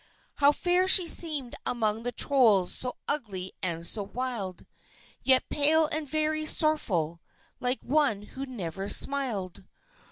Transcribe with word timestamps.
How 0.37 0.51
fair 0.51 0.87
she 0.87 1.07
seemed 1.07 1.53
among 1.63 2.01
the 2.01 2.11
Trolls 2.11 2.73
so 2.73 2.95
ugly 3.07 3.53
and 3.61 3.85
so 3.85 4.01
wild! 4.01 4.65
Yet 5.23 5.47
pale 5.51 5.85
and 5.91 6.09
very 6.09 6.47
sorrowful, 6.47 7.21
like 7.59 7.83
one 7.83 8.23
who 8.23 8.47
never 8.47 8.89
smiled! 8.89 9.63